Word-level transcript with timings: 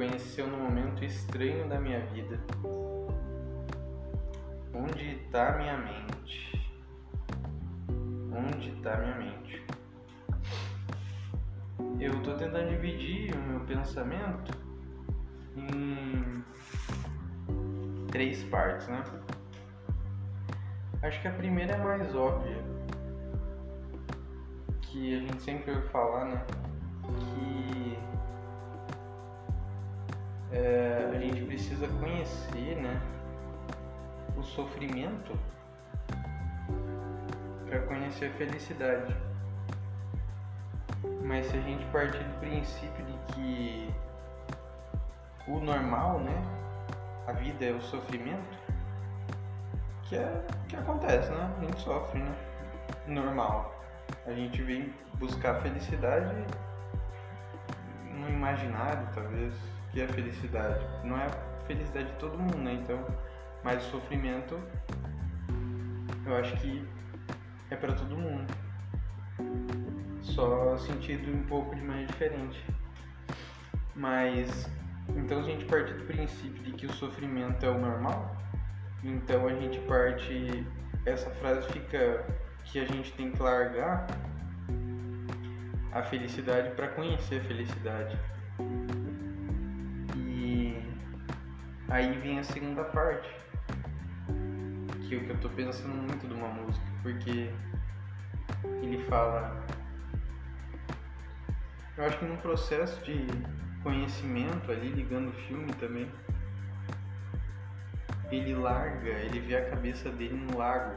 aconteceu 0.00 0.46
num 0.46 0.62
momento 0.62 1.04
estranho 1.04 1.68
da 1.68 1.78
minha 1.78 2.00
vida. 2.06 2.40
Onde 4.72 5.16
está 5.16 5.58
minha 5.58 5.76
mente? 5.76 6.70
Onde 8.32 8.70
está 8.70 8.96
minha 8.96 9.14
mente? 9.16 9.62
Eu 11.98 12.14
estou 12.14 12.34
tentando 12.34 12.70
dividir 12.70 13.34
o 13.34 13.42
meu 13.42 13.60
pensamento 13.60 14.52
em 15.54 16.42
três 18.10 18.42
partes, 18.44 18.88
né? 18.88 19.04
Acho 21.02 21.20
que 21.20 21.28
a 21.28 21.32
primeira 21.32 21.74
é 21.74 21.78
mais 21.78 22.14
óbvia, 22.14 22.56
que 24.80 25.14
a 25.14 25.18
gente 25.18 25.42
sempre 25.42 25.72
ouve 25.72 25.88
falar, 25.88 26.24
né? 26.24 26.46
Precisa 31.60 31.86
conhecer, 31.88 32.76
né? 32.76 32.98
O 34.34 34.42
sofrimento 34.42 35.38
para 37.66 37.80
conhecer 37.80 38.30
a 38.30 38.34
felicidade. 38.34 39.14
Mas 41.22 41.46
se 41.46 41.58
a 41.58 41.60
gente 41.60 41.84
partir 41.86 42.24
do 42.24 42.40
princípio 42.40 43.04
de 43.04 43.34
que 43.34 43.94
o 45.46 45.60
normal, 45.60 46.20
né? 46.20 46.42
A 47.26 47.32
vida 47.32 47.66
é 47.66 47.72
o 47.72 47.82
sofrimento, 47.82 48.58
que 50.04 50.16
é 50.16 50.42
que 50.66 50.76
acontece, 50.76 51.30
né? 51.30 51.54
A 51.58 51.64
gente 51.64 51.80
sofre, 51.82 52.20
né? 52.20 52.34
Normal. 53.06 53.74
A 54.26 54.32
gente 54.32 54.62
vem 54.62 54.94
buscar 55.14 55.60
felicidade 55.60 56.34
no 58.10 58.28
imaginário, 58.30 59.06
talvez, 59.14 59.54
que 59.92 60.00
é 60.00 60.08
felicidade. 60.08 60.84
Não 61.04 61.16
é 61.18 61.26
a 61.26 61.49
felicidade 61.70 62.08
de 62.08 62.18
todo 62.18 62.36
mundo, 62.36 62.58
né? 62.58 62.74
Então, 62.74 63.06
mas 63.62 63.86
o 63.86 63.90
sofrimento, 63.90 64.58
eu 66.26 66.36
acho 66.36 66.56
que 66.56 66.84
é 67.70 67.76
para 67.76 67.92
todo 67.92 68.16
mundo. 68.16 68.52
Só 70.20 70.76
sentido 70.78 71.30
um 71.32 71.44
pouco 71.44 71.74
de 71.76 71.82
maneira 71.82 72.08
diferente. 72.08 72.64
Mas, 73.94 74.68
então 75.16 75.38
a 75.38 75.42
gente 75.42 75.64
parte 75.66 75.92
do 75.92 76.04
princípio 76.04 76.62
de 76.64 76.72
que 76.72 76.86
o 76.86 76.92
sofrimento 76.92 77.64
é 77.64 77.68
o 77.68 77.78
normal, 77.78 78.36
então 79.04 79.46
a 79.46 79.54
gente 79.54 79.78
parte. 79.80 80.66
Essa 81.06 81.30
frase 81.30 81.66
fica 81.72 82.26
que 82.64 82.78
a 82.78 82.84
gente 82.84 83.12
tem 83.12 83.30
que 83.30 83.40
largar 83.40 84.06
a 85.92 86.02
felicidade 86.02 86.70
para 86.74 86.88
conhecer 86.88 87.40
a 87.40 87.44
felicidade. 87.44 88.18
Aí 91.90 92.16
vem 92.20 92.38
a 92.38 92.44
segunda 92.44 92.84
parte, 92.84 93.28
que 95.08 95.16
é 95.16 95.18
o 95.18 95.24
que 95.24 95.30
eu 95.30 95.40
tô 95.40 95.48
pensando 95.48 95.92
muito 95.92 96.24
de 96.28 96.32
uma 96.32 96.46
música, 96.46 96.86
porque 97.02 97.50
ele 98.80 99.02
fala. 99.08 99.60
Eu 101.96 102.04
acho 102.04 102.16
que 102.16 102.24
num 102.26 102.36
processo 102.36 103.04
de 103.04 103.26
conhecimento 103.82 104.70
ali, 104.70 104.90
ligando 104.90 105.30
o 105.30 105.32
filme 105.32 105.72
também, 105.80 106.08
ele 108.30 108.54
larga, 108.54 109.10
ele 109.10 109.40
vê 109.40 109.56
a 109.56 109.70
cabeça 109.70 110.10
dele 110.10 110.36
no 110.36 110.58
lago. 110.58 110.94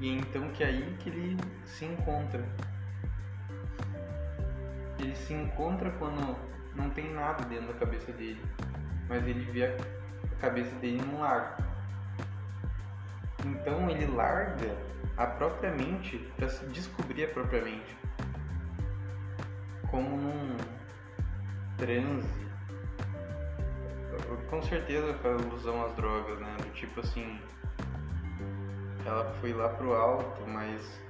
E 0.00 0.08
é 0.08 0.12
então 0.12 0.48
que 0.52 0.64
é 0.64 0.68
aí 0.68 0.96
que 1.00 1.10
ele 1.10 1.36
se 1.66 1.84
encontra. 1.84 2.42
Ele 4.98 5.14
se 5.14 5.34
encontra 5.34 5.90
quando 5.90 6.49
não 6.74 6.90
tem 6.90 7.12
nada 7.12 7.44
dentro 7.44 7.68
da 7.68 7.74
cabeça 7.74 8.12
dele, 8.12 8.42
mas 9.08 9.26
ele 9.26 9.44
vê 9.52 9.66
a 9.66 10.36
cabeça 10.40 10.74
dele 10.76 11.02
no 11.02 11.20
lago. 11.20 11.62
Então 13.44 13.90
ele 13.90 14.06
larga 14.06 14.76
a 15.16 15.26
própria 15.26 15.70
mente 15.70 16.18
para 16.36 16.48
se 16.48 16.64
descobrir 16.66 17.24
a 17.24 17.28
própria 17.28 17.62
mente. 17.62 17.96
Como 19.90 20.16
num 20.16 20.56
transe 21.76 22.40
com 24.50 24.60
certeza 24.62 25.14
foi 25.14 25.32
alusão 25.32 25.84
às 25.84 25.94
drogas, 25.94 26.38
né? 26.40 26.56
Do 26.58 26.70
tipo 26.72 27.00
assim. 27.00 27.40
Ela 29.06 29.32
foi 29.40 29.52
lá 29.52 29.68
pro 29.70 29.94
alto, 29.94 30.46
mas 30.46 31.00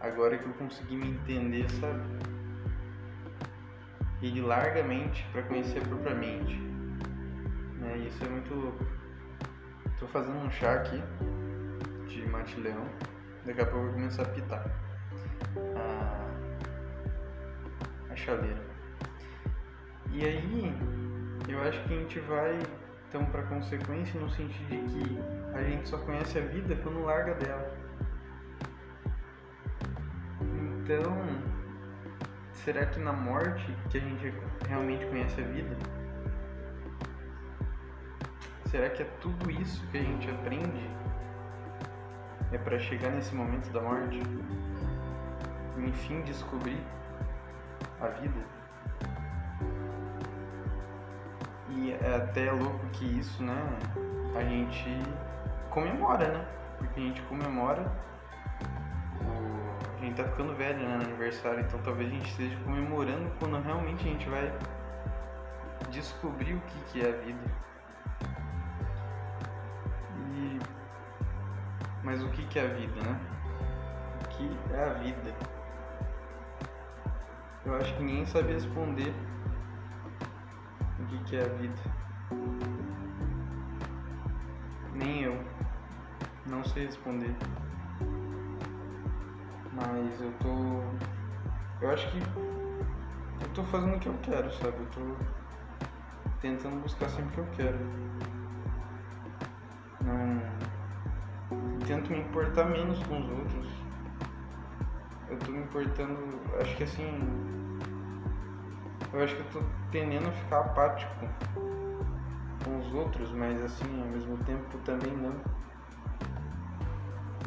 agora 0.00 0.38
que 0.38 0.46
eu 0.46 0.52
consegui 0.54 0.96
me 0.96 1.08
entender, 1.08 1.68
sabe? 1.70 2.31
Ele 4.22 4.40
largamente 4.40 5.26
para 5.32 5.42
conhecer 5.42 5.78
a 5.78 5.88
própria 5.88 6.14
mente. 6.14 6.54
Né? 7.78 7.98
Isso 7.98 8.24
é 8.24 8.28
muito 8.28 8.54
louco. 8.54 8.86
Tô 9.98 10.06
fazendo 10.06 10.38
um 10.38 10.50
chá 10.50 10.74
aqui 10.74 11.02
de 12.08 12.24
mate 12.28 12.58
leão. 12.60 12.86
Daqui 13.44 13.60
a 13.60 13.66
pouco 13.66 13.78
eu 13.78 13.84
vou 13.86 13.94
começar 13.94 14.22
a 14.22 14.26
pitar. 14.26 14.64
A, 15.76 16.30
a 18.12 18.16
chaleira. 18.16 18.62
E 20.12 20.24
aí, 20.24 20.72
eu 21.48 21.60
acho 21.62 21.82
que 21.84 21.94
a 21.94 21.96
gente 21.98 22.20
vai 22.20 22.58
então 23.08 23.24
para 23.26 23.42
consequência 23.42 24.20
no 24.20 24.30
sentido 24.30 24.68
de 24.68 25.04
que 25.04 25.18
a 25.54 25.62
gente 25.62 25.88
só 25.88 25.98
conhece 25.98 26.38
a 26.38 26.42
vida 26.42 26.76
quando 26.76 27.02
larga 27.02 27.34
dela. 27.34 27.76
Então, 30.40 31.51
será 32.52 32.86
que 32.86 33.00
na 33.00 33.12
morte 33.12 33.64
que 33.90 33.98
a 33.98 34.00
gente 34.00 34.32
realmente 34.68 35.04
conhece 35.06 35.40
a 35.40 35.44
vida? 35.44 35.76
Será 38.70 38.88
que 38.88 39.02
é 39.02 39.06
tudo 39.20 39.50
isso 39.50 39.86
que 39.90 39.98
a 39.98 40.02
gente 40.02 40.30
aprende 40.30 40.88
é 42.52 42.58
para 42.58 42.78
chegar 42.78 43.10
nesse 43.10 43.34
momento 43.34 43.70
da 43.70 43.80
morte? 43.80 44.20
Enfim, 45.76 46.22
descobrir 46.22 46.80
a 48.00 48.06
vida? 48.08 48.40
E 51.70 51.92
é 51.92 52.16
até 52.16 52.50
louco 52.52 52.86
que 52.92 53.04
isso, 53.18 53.42
né? 53.42 53.56
A 54.36 54.44
gente 54.44 54.86
comemora, 55.70 56.28
né? 56.28 56.46
Porque 56.78 57.00
a 57.00 57.02
gente 57.02 57.22
comemora. 57.22 57.90
Gente 60.12 60.24
tá 60.24 60.28
ficando 60.28 60.54
velho 60.54 60.78
né, 60.78 60.96
no 60.98 61.04
aniversário, 61.04 61.60
então 61.60 61.80
talvez 61.80 62.10
a 62.10 62.12
gente 62.12 62.28
esteja 62.28 62.54
comemorando 62.64 63.32
quando 63.38 63.58
realmente 63.62 64.06
a 64.06 64.12
gente 64.12 64.28
vai 64.28 64.52
descobrir 65.90 66.52
o 66.52 66.60
que, 66.60 66.78
que 66.92 67.00
é 67.00 67.08
a 67.08 67.12
vida. 67.12 67.50
E... 70.34 70.58
Mas 72.04 72.22
o 72.22 72.28
que, 72.28 72.44
que 72.44 72.58
é 72.58 72.66
a 72.66 72.74
vida, 72.74 72.92
né? 73.00 73.20
O 74.22 74.28
que 74.28 74.74
é 74.74 74.84
a 74.84 74.92
vida? 74.92 75.34
Eu 77.64 77.74
acho 77.76 77.96
que 77.96 78.02
ninguém 78.02 78.26
sabe 78.26 78.52
responder 78.52 79.14
o 81.00 81.06
que, 81.06 81.24
que 81.24 81.36
é 81.36 81.40
a 81.40 81.48
vida. 81.48 81.82
Nem 84.92 85.22
eu. 85.22 85.42
Não 86.44 86.62
sei 86.64 86.84
responder. 86.84 87.34
Mas 89.86 90.20
eu 90.20 90.32
tô. 90.40 90.82
Eu 91.80 91.90
acho 91.90 92.10
que. 92.10 92.18
Eu 92.18 93.48
tô 93.54 93.62
fazendo 93.64 93.96
o 93.96 94.00
que 94.00 94.08
eu 94.08 94.14
quero, 94.22 94.50
sabe? 94.54 94.78
Eu 94.78 94.86
tô 94.86 95.16
tentando 96.40 96.80
buscar 96.80 97.08
sempre 97.08 97.28
o 97.28 97.32
que 97.32 97.40
eu 97.40 97.46
quero. 97.56 97.78
Não. 100.04 100.42
Tento 101.86 102.12
me 102.12 102.20
importar 102.20 102.64
menos 102.64 102.98
com 103.04 103.20
os 103.20 103.28
outros. 103.30 103.66
Eu 105.28 105.38
tô 105.38 105.52
me 105.52 105.58
importando. 105.58 106.40
Acho 106.60 106.76
que 106.76 106.84
assim 106.84 107.42
eu 109.12 109.22
acho 109.22 109.36
que 109.36 109.42
eu 109.42 109.60
tô 109.60 109.68
tendendo 109.90 110.26
a 110.26 110.32
ficar 110.32 110.60
apático 110.60 111.28
com 112.64 112.78
os 112.78 112.94
outros, 112.94 113.30
mas 113.32 113.60
assim, 113.62 114.00
ao 114.00 114.08
mesmo 114.08 114.38
tempo 114.38 114.78
também 114.78 115.12
não. 115.14 115.34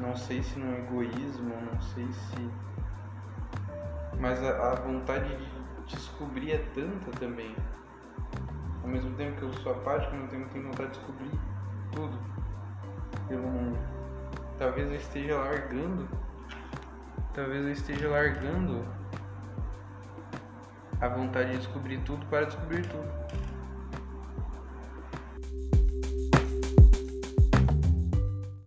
Não 0.00 0.16
sei 0.16 0.42
se 0.42 0.58
no 0.58 0.76
egoísmo, 0.76 1.54
não 1.72 1.80
sei 1.80 2.06
se. 2.12 2.50
Mas 4.18 4.42
a, 4.42 4.72
a 4.72 4.74
vontade 4.76 5.36
de 5.36 5.48
descobrir 5.86 6.52
é 6.52 6.58
tanta 6.74 7.10
também. 7.18 7.54
Ao 8.82 8.88
mesmo 8.88 9.14
tempo 9.16 9.36
que 9.36 9.42
eu 9.42 9.52
sou 9.54 9.72
apático, 9.72 10.12
ao 10.12 10.20
mesmo 10.20 10.30
tempo 10.30 10.48
tenho 10.50 10.64
vontade 10.64 10.90
de 10.90 10.98
descobrir 10.98 11.30
tudo 11.92 12.18
pelo 13.28 13.42
mundo. 13.42 13.78
Talvez 14.58 14.88
eu 14.88 14.96
esteja 14.96 15.36
largando. 15.36 16.08
Talvez 17.32 17.64
eu 17.64 17.72
esteja 17.72 18.08
largando 18.08 18.84
a 21.00 21.08
vontade 21.08 21.52
de 21.52 21.58
descobrir 21.58 21.98
tudo 22.00 22.24
para 22.26 22.46
descobrir 22.46 22.86
tudo. 22.86 23.43